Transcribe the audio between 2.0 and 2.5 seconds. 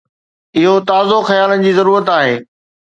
آهي.